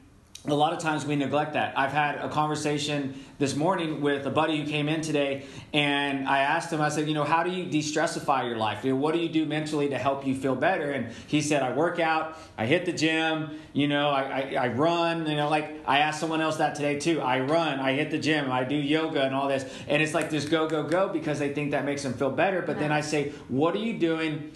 [0.47, 1.79] a lot of times we neglect that.
[1.79, 6.41] I've had a conversation this morning with a buddy who came in today, and I
[6.41, 8.85] asked him, I said, you know, how do you de stressify your life?
[8.85, 10.91] You know, what do you do mentally to help you feel better?
[10.91, 14.69] And he said, I work out, I hit the gym, you know, I, I, I
[14.69, 17.21] run, you know, like I asked someone else that today too.
[17.21, 19.65] I run, I hit the gym, I do yoga and all this.
[19.87, 22.63] And it's like this go, go, go because they think that makes them feel better.
[22.63, 24.51] But then I say, what are you doing?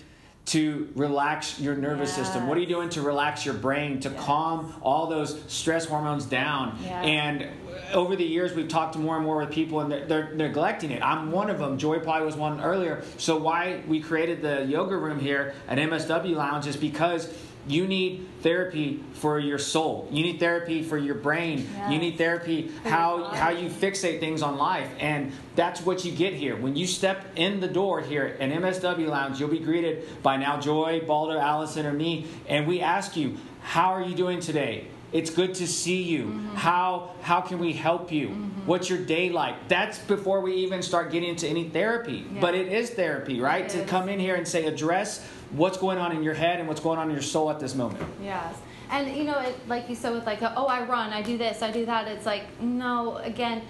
[0.47, 2.47] To relax your nervous system?
[2.47, 6.79] What are you doing to relax your brain, to calm all those stress hormones down?
[6.85, 7.03] Yeah.
[7.03, 7.49] And
[7.93, 11.03] over the years, we've talked more and more with people, and they're, they're neglecting it.
[11.03, 11.79] I'm one of them.
[11.79, 13.03] Joy probably was one earlier.
[13.19, 17.33] So why we created the yoga room here at MSW Lounge is because
[17.69, 20.09] you need therapy for your soul.
[20.11, 21.69] You need therapy for your brain.
[21.89, 26.35] You need therapy how how you fixate things on life, and that's what you get
[26.35, 26.57] here.
[26.57, 30.61] When you step in the door here at MSW Lounge, you'll be greeted by now
[30.61, 35.31] Joy, Balder, Allison, or me, and we ask you, "How are you doing today?" It's
[35.31, 36.25] good to see you.
[36.25, 36.55] Mm-hmm.
[36.57, 38.29] How how can we help you?
[38.67, 39.69] What's your day like?
[39.69, 42.25] That's before we even start getting into any therapy.
[42.33, 42.41] Yeah.
[42.41, 43.65] But it is therapy, right?
[43.65, 43.89] It to is.
[43.89, 46.99] come in here and say address what's going on in your head and what's going
[46.99, 48.05] on in your soul at this moment.
[48.23, 48.55] Yes.
[48.91, 51.63] And you know, it, like you said with like, oh, I run, I do this,
[51.63, 52.07] I do that.
[52.09, 53.63] It's like, no, again,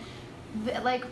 [0.82, 1.04] like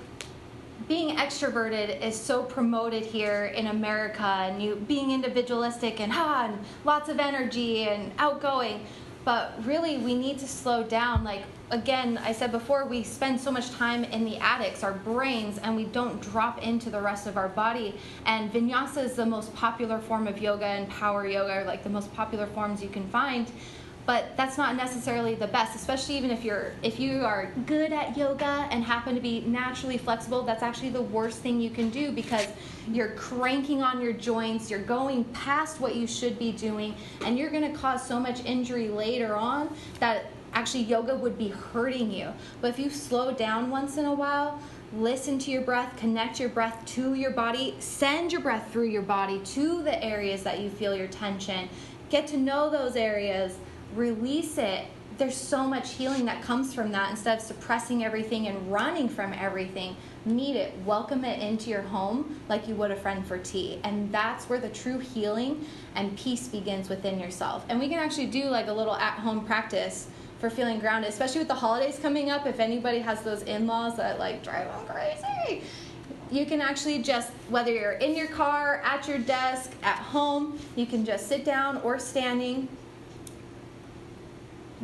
[0.88, 6.58] being extroverted is so promoted here in America, and you being individualistic and ha, and
[6.84, 8.84] lots of energy and outgoing.
[9.24, 11.24] But really, we need to slow down.
[11.24, 15.58] Like again, I said before, we spend so much time in the attics, our brains,
[15.58, 17.94] and we don't drop into the rest of our body.
[18.26, 21.90] And vinyasa is the most popular form of yoga, and power yoga are like the
[21.90, 23.50] most popular forms you can find
[24.06, 28.16] but that's not necessarily the best especially even if you're if you are good at
[28.16, 32.12] yoga and happen to be naturally flexible that's actually the worst thing you can do
[32.12, 32.46] because
[32.88, 37.50] you're cranking on your joints you're going past what you should be doing and you're
[37.50, 42.32] going to cause so much injury later on that actually yoga would be hurting you.
[42.60, 44.60] But if you slow down once in a while
[44.92, 49.02] listen to your breath connect your breath to your body send your breath through your
[49.02, 51.68] body to the areas that you feel your tension.
[52.10, 53.56] Get to know those areas
[53.94, 57.10] release it there's so much healing that comes from that.
[57.10, 60.74] Instead of suppressing everything and running from everything meet it.
[60.84, 63.80] Welcome it into your home like you would a friend for tea.
[63.84, 67.64] And that's where the true healing and peace begins within yourself.
[67.68, 70.08] And we can actually do like a little at home practice
[70.40, 72.46] for feeling grounded especially with the holidays coming up.
[72.46, 75.62] If anybody has those in-laws that like drive them crazy
[76.30, 80.86] you can actually just whether you're in your car at your desk at home you
[80.86, 82.66] can just sit down or standing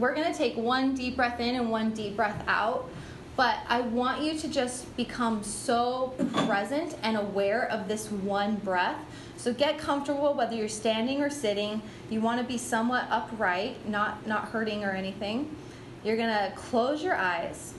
[0.01, 2.89] we're going to take one deep breath in and one deep breath out.
[3.37, 8.99] But I want you to just become so present and aware of this one breath.
[9.37, 11.81] So get comfortable whether you're standing or sitting.
[12.11, 15.57] You want to be somewhat upright, not not hurting or anything.
[16.05, 17.75] You're going to close your eyes.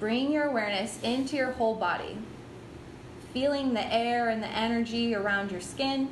[0.00, 2.18] Bring your awareness into your whole body.
[3.32, 6.08] Feeling the air and the energy around your skin.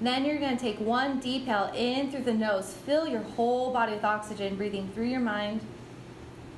[0.00, 2.72] Then you're going to take one deep inhale in through the nose.
[2.84, 5.60] Fill your whole body with oxygen, breathing through your mind.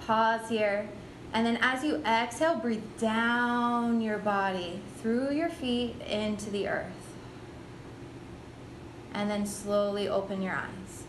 [0.00, 0.88] Pause here.
[1.32, 6.86] And then as you exhale, breathe down your body through your feet into the earth.
[9.12, 11.04] And then slowly open your eyes.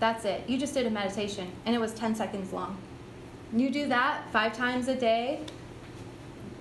[0.00, 0.48] That's it.
[0.48, 2.76] You just did a meditation, and it was 10 seconds long.
[3.52, 5.40] You do that five times a day,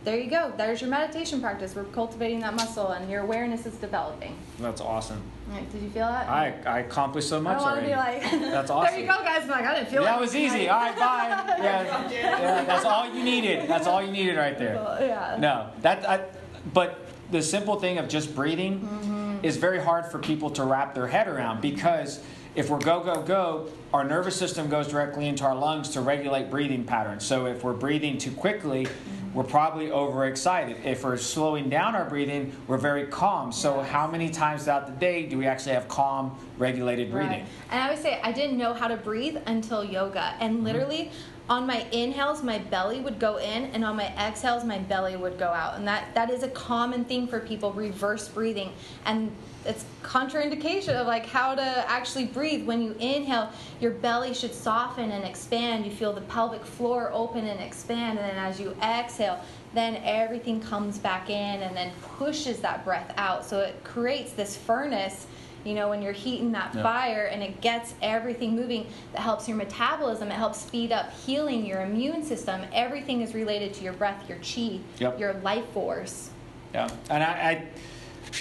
[0.04, 0.52] there you go.
[0.58, 1.76] There's your meditation practice.
[1.76, 4.36] We're cultivating that muscle, and your awareness is developing.
[4.60, 5.22] That's awesome.
[5.50, 6.28] Right, did you feel that?
[6.28, 8.20] I, I accomplished so I much don't want to already.
[8.20, 8.92] be like, That's awesome.
[8.94, 9.44] There you go, guys.
[9.44, 10.22] I'm like, I didn't feel that it.
[10.22, 10.68] was easy.
[10.70, 11.56] All right, bye.
[11.64, 13.70] Yeah, yeah, that's all you needed.
[13.70, 14.76] That's all you needed right there.
[15.00, 15.38] Yeah.
[15.40, 16.08] No, that.
[16.10, 16.26] I,
[16.74, 19.46] but the simple thing of just breathing Mm-hmm.
[19.46, 22.22] is very hard for people to wrap their head around because
[22.56, 26.50] if we're go go go, our nervous system goes directly into our lungs to regulate
[26.50, 27.26] breathing patterns.
[27.26, 28.88] So if we're breathing too quickly.
[29.34, 29.40] Mm-hmm.
[29.40, 30.86] We're probably overexcited.
[30.86, 33.52] If we're slowing down our breathing, we're very calm.
[33.52, 33.90] So, Yes.
[33.90, 37.32] how many times throughout the day do we actually have calm, regulated breathing?
[37.32, 37.46] Right.
[37.72, 40.20] And I always say I didn't know how to breathe until yoga.
[40.20, 40.44] Mm-hmm.
[40.44, 41.12] And literally
[41.50, 45.38] on my inhales my belly would go in and on my exhales my belly would
[45.38, 45.78] go out.
[45.78, 48.72] And that that is a common thing for people reverse breathing.
[49.06, 49.32] And
[49.66, 55.12] it's contraindication of like how to actually breathe when you inhale your belly should soften
[55.12, 59.40] and expand you feel the pelvic floor open and expand and then as you exhale
[59.74, 64.58] then everything comes back in and then pushes that breath out so it creates this
[64.58, 65.28] furnace
[65.64, 66.84] you know when you're heating that Yeah.
[66.84, 71.66] fire and it gets everything moving that helps your metabolism it helps speed up healing
[71.66, 75.20] your immune system everything is related to your breath your chi Yep.
[75.20, 76.30] your life force
[76.74, 77.68] Yeah, and I, I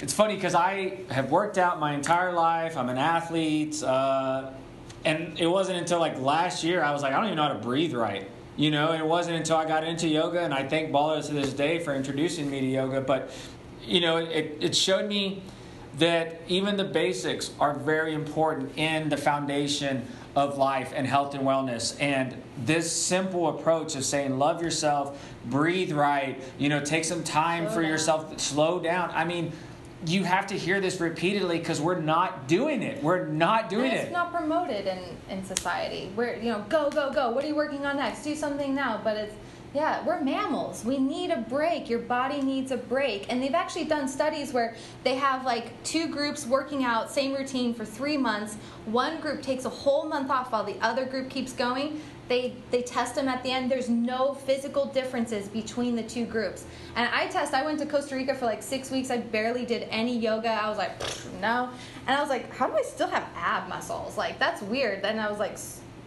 [0.01, 2.77] it's funny because I have worked out my entire life.
[2.77, 4.49] I'm an athlete, uh,
[5.05, 7.53] and it wasn't until like last year I was like, I don't even know how
[7.53, 8.27] to breathe right.
[8.55, 11.53] You know, it wasn't until I got into yoga, and I thank Baldo to this
[11.53, 13.01] day for introducing me to yoga.
[13.01, 13.29] But,
[13.83, 15.43] you know, it, it showed me
[15.97, 21.43] that even the basics are very important in the foundation of life and health and
[21.43, 21.95] wellness.
[22.01, 27.65] And this simple approach of saying, love yourself, breathe right, you know, take some time
[27.65, 27.91] Slow for down.
[27.91, 29.11] yourself, slow down.
[29.13, 29.51] I mean,
[30.05, 33.01] you have to hear this repeatedly because we're not doing it.
[33.01, 34.11] We're not doing it's it.
[34.11, 36.11] not promoted in, in society.
[36.15, 37.29] We're, you know, go, go, go.
[37.29, 38.23] What are you working on next?
[38.23, 38.99] Do something now.
[39.03, 39.35] But it's,
[39.73, 40.85] yeah, we're mammals.
[40.85, 41.89] We need a break.
[41.89, 43.25] Your body needs a break.
[43.31, 47.73] And they've actually done studies where they have like two groups working out, same routine
[47.73, 48.55] for three months.
[48.85, 52.01] One group takes a whole month off while the other group keeps going.
[52.29, 53.69] They, they test them at the end.
[53.69, 56.65] There's no physical differences between the two groups.
[56.95, 59.09] And I test, I went to Costa Rica for like six weeks.
[59.09, 60.49] I barely did any yoga.
[60.49, 60.91] I was like,
[61.41, 61.69] no.
[62.05, 64.17] And I was like, how do I still have ab muscles?
[64.17, 65.01] Like, that's weird.
[65.01, 65.57] Then I was like,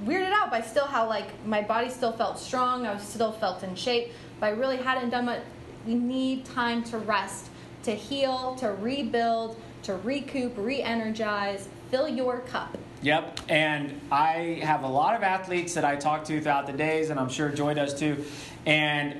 [0.05, 2.87] weirded out by still how like my body still felt strong.
[2.87, 5.41] I was still felt in shape, but I really hadn't done much.
[5.87, 7.49] We need time to rest,
[7.85, 12.77] to heal, to rebuild, to recoup, re-energize, fill your cup.
[13.03, 17.11] Yep, and I have a lot of athletes that I talk to throughout the days,
[17.11, 18.25] and I'm sure Joy does too.
[18.65, 19.15] And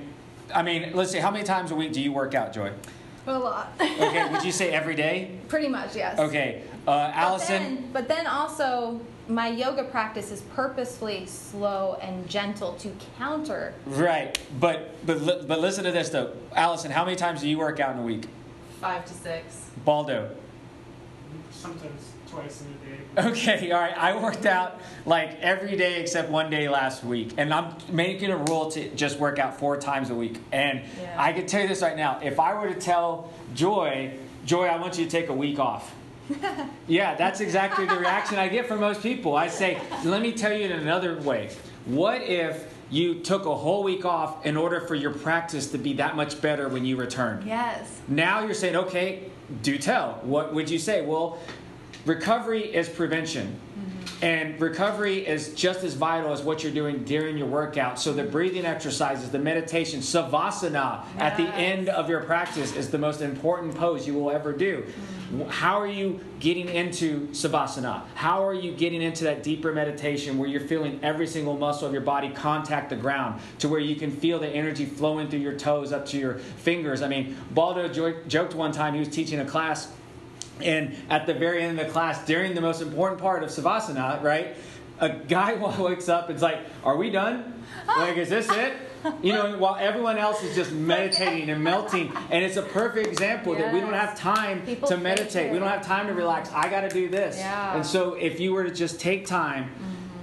[0.53, 2.71] I mean, let's see, how many times a week do you work out, Joy?
[3.27, 3.71] A lot.
[3.81, 5.37] Okay, would you say every day?
[5.47, 6.19] Pretty much, yes.
[6.19, 7.63] Okay, uh, But Allison.
[7.63, 13.73] then, but then also, my yoga practice is purposefully slow and gentle to counter.
[13.85, 16.91] Right, but but li- but listen to this though, Allison.
[16.91, 18.25] How many times do you work out in a week?
[18.79, 19.69] Five to six.
[19.83, 20.29] Baldo.
[21.51, 23.29] Sometimes twice in a day.
[23.31, 23.97] Okay, all right.
[23.97, 28.37] I worked out like every day except one day last week, and I'm making a
[28.37, 30.39] rule to just work out four times a week.
[30.51, 31.15] And Yeah.
[31.17, 34.13] I can tell you this right now: if I were to tell Joy,
[34.45, 35.93] Joy, I want you to take a week off.
[36.87, 39.35] yeah, that's exactly the reaction I get from most people.
[39.35, 41.49] I say, let me tell you in another way.
[41.85, 45.93] What if you took a whole week off in order for your practice to be
[45.93, 47.45] that much better when you returned?
[47.45, 48.01] Yes.
[48.07, 49.23] Now you're saying, okay,
[49.61, 50.19] do tell.
[50.23, 51.05] What would you say?
[51.05, 51.39] Well,
[52.05, 53.59] recovery is prevention.
[54.21, 57.99] And recovery is just as vital as what you're doing during your workout.
[57.99, 62.97] So the breathing exercises, the meditation, savasana at the end of your practice is the
[62.97, 64.81] most important pose you will ever do.
[64.81, 65.49] Mm-hmm.
[65.49, 68.01] How are you getting into savasana?
[68.15, 71.93] How are you getting into that deeper meditation where you're feeling every single muscle of
[71.93, 75.59] your body contact the ground to where you can feel the energy flowing through your
[75.59, 77.03] toes up to your fingers?
[77.03, 79.91] I mean, Baldo jo- joked one time he was teaching a class
[80.61, 84.21] and at the very end of the class, during the most important part of Savasana,
[84.21, 84.55] right,
[84.99, 87.63] a guy wakes up and's like, Are we done?
[87.87, 88.73] Like, is this it?
[89.21, 92.11] You know, while everyone else is just meditating and melting.
[92.29, 95.51] And it's a perfect example that we don't have time People to meditate.
[95.51, 96.51] We don't have time to relax.
[96.51, 97.37] I got to do this.
[97.37, 97.75] Yeah.
[97.75, 99.71] And so, if you were to just take time,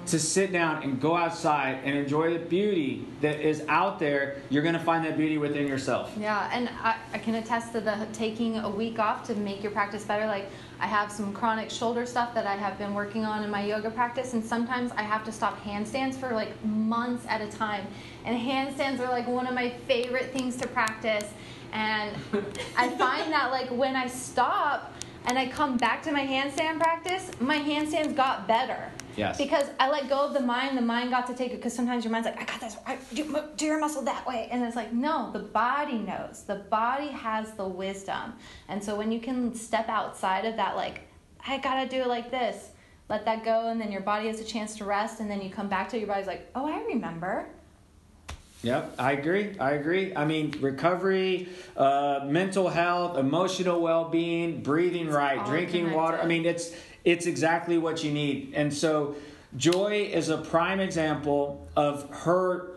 [0.07, 4.63] to sit down and go outside and enjoy the beauty that is out there, you're
[4.63, 6.13] going to find that beauty within yourself.
[6.19, 9.73] Yeah, and I, I can attest to the taking a week off to make your
[9.73, 10.27] practice better.
[10.27, 13.65] Like, I have some chronic shoulder stuff that I have been working on in my
[13.65, 17.87] yoga practice, and sometimes I have to stop handstands for like months at a time.
[18.25, 21.31] And handstands are like one of my favorite things to practice.
[21.73, 22.15] And
[22.77, 24.93] I find that like when I stop
[25.27, 28.91] and I come back to my handstand practice, my handstands got better.
[29.17, 29.39] Yes.
[29.39, 31.57] Because I let go of the mind, the mind got to take it.
[31.57, 34.49] Because sometimes your mind's like, I got this, I, do, do your muscle that way.
[34.51, 36.45] And it's like, no, the body knows.
[36.47, 38.35] The body has the wisdom.
[38.69, 41.03] And so when you can step outside of that, like,
[41.47, 42.71] I gotta do it like this,
[43.09, 43.69] let that go.
[43.69, 45.21] And then your body has a chance to rest.
[45.21, 47.47] And then you come back to it, your body's like, oh, I remember.
[48.63, 49.59] Yep, I agree.
[49.59, 50.17] I agree.
[50.17, 56.19] I mean, recovery, uh, mental health, emotional well-being, breathing right, all drinking water.
[56.19, 56.75] I mean, it's
[57.05, 58.53] it's exactly what you need.
[58.55, 59.17] And so,
[59.57, 62.71] Joy is a prime example of her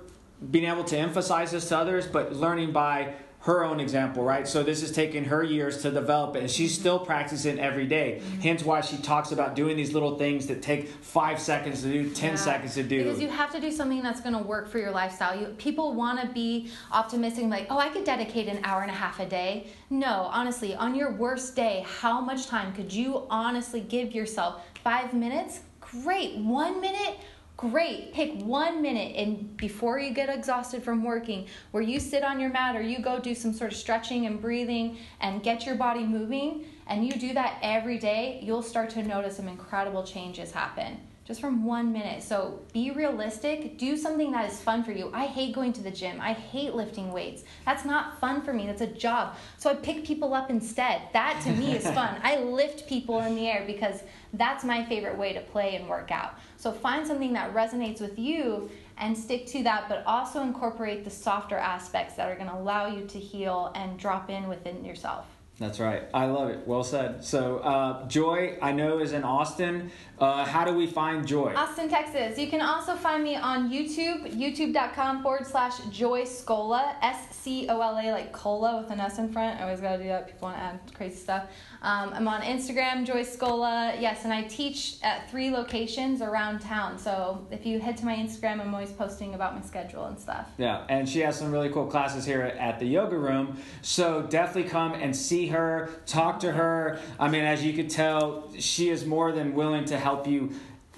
[0.51, 3.13] being able to emphasize this to others, but learning by
[3.47, 4.45] her own example, right?
[4.45, 6.81] So this has taken her years to develop it, and she's mm-hmm.
[6.81, 8.19] still practicing every day.
[8.19, 8.41] Mm-hmm.
[8.41, 12.09] Hence, why she talks about doing these little things that take five seconds to do,
[12.09, 12.35] ten Yeah.
[12.35, 13.05] seconds to do.
[13.05, 15.39] Because you have to do something that's going to work for your lifestyle.
[15.39, 18.93] You, people want to be optimistic, like, oh, I could dedicate an hour and a
[18.93, 19.67] half a day.
[19.89, 24.61] No, honestly, on your worst day, how much time could you honestly give yourself?
[24.83, 25.61] Five minutes?
[25.79, 26.35] Great.
[26.35, 27.17] One minute?
[27.57, 28.13] Great.
[28.13, 32.51] Pick one minute and before you get exhausted from working, where you sit on your
[32.51, 36.03] mat or you go do some sort of stretching and breathing and get your body
[36.03, 40.99] moving, and you do that every day, you'll start to notice some incredible changes happen
[41.27, 42.23] just from one minute.
[42.23, 43.77] So be realistic.
[43.77, 45.11] Do something that is fun for you.
[45.13, 46.21] I hate going to the gym.
[46.21, 47.43] I hate lifting weights.
[47.65, 48.65] That's not fun for me.
[48.65, 49.35] That's a job.
[49.57, 51.01] So I pick people up instead.
[51.11, 52.17] That to me is fun.
[52.23, 56.11] I lift people in the air because that's my favorite way to play and work
[56.11, 56.39] out.
[56.55, 61.09] So find something that resonates with you and stick to that, but also incorporate the
[61.09, 65.25] softer aspects that are going to allow you to heal and drop in within yourself.
[65.59, 66.03] That's right.
[66.13, 66.67] I love it.
[66.67, 67.23] Well said.
[67.23, 69.91] So, uh, Joy, I know is in Austin.
[70.19, 71.53] Uh, how do we find Joy?
[71.55, 72.39] Austin, Texas.
[72.39, 77.79] You can also find me on YouTube, youtube.com forward slash Joy Scola, S C O
[77.79, 79.59] L A, like cola with an S in front.
[79.59, 80.25] I always got to do that.
[80.25, 81.43] People want to add crazy stuff.
[81.83, 84.01] Um, I'm on Instagram, Joy Scola.
[84.01, 86.97] Yes, and I teach at three locations around town.
[86.97, 90.49] So if you head to my Instagram, I'm always posting about my schedule and stuff.
[90.57, 93.59] Yeah, and she has some really cool classes here at the yoga room.
[93.83, 96.99] So definitely come and see her, talk to her.
[97.19, 100.53] I mean, as you could tell, she is more than willing to help you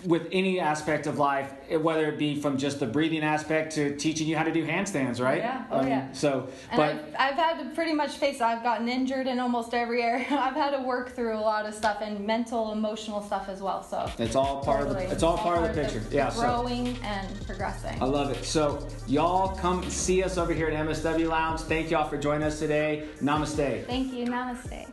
[0.06, 3.96] with any aspect of life, eh, whether it be from just the breathing aspect to
[3.98, 5.40] teaching you how to do handstands, right?
[5.40, 5.66] Yeah.
[5.70, 6.12] Oh, mean, yeah.
[6.14, 9.74] So, And but I've, I've had to pretty much face I've gotten injured in almost
[9.74, 10.26] every area.
[10.30, 13.84] I've had to work through a lot of stuff and mental, emotional stuff as well.
[13.84, 15.08] So it's all part of Totally.
[15.08, 16.02] the, it's all part of the picture.
[16.12, 16.30] Yeah.
[16.30, 16.42] So.
[16.42, 18.02] growing and progressing.
[18.02, 18.46] I love it.
[18.46, 21.62] So, y'all come see us over here at MSW Lounge.
[21.62, 23.08] Thank y'all for joining us today.
[23.22, 23.86] Namaste.
[23.86, 24.26] Thank you.
[24.26, 24.88] Namaste.